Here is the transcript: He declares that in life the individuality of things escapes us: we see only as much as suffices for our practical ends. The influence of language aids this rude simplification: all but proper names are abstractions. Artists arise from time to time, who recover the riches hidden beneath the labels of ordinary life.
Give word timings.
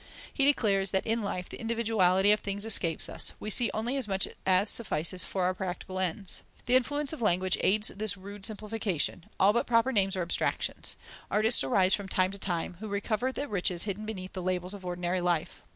He 0.33 0.45
declares 0.45 0.89
that 0.89 1.05
in 1.05 1.21
life 1.21 1.47
the 1.47 1.59
individuality 1.61 2.31
of 2.31 2.39
things 2.39 2.65
escapes 2.65 3.07
us: 3.07 3.33
we 3.39 3.51
see 3.51 3.69
only 3.71 3.97
as 3.97 4.07
much 4.07 4.27
as 4.47 4.67
suffices 4.67 5.23
for 5.23 5.43
our 5.43 5.53
practical 5.53 5.99
ends. 5.99 6.41
The 6.65 6.75
influence 6.75 7.13
of 7.13 7.21
language 7.21 7.55
aids 7.61 7.89
this 7.89 8.17
rude 8.17 8.43
simplification: 8.43 9.27
all 9.39 9.53
but 9.53 9.67
proper 9.67 9.91
names 9.91 10.15
are 10.17 10.23
abstractions. 10.23 10.95
Artists 11.29 11.63
arise 11.63 11.93
from 11.93 12.07
time 12.07 12.31
to 12.31 12.39
time, 12.39 12.77
who 12.79 12.87
recover 12.87 13.31
the 13.31 13.47
riches 13.47 13.83
hidden 13.83 14.07
beneath 14.07 14.33
the 14.33 14.41
labels 14.41 14.73
of 14.73 14.83
ordinary 14.83 15.21
life. 15.21 15.61